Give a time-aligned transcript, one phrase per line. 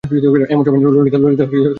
[0.53, 1.67] এমন সময় ললিতা তাহার ঘরে আসিল।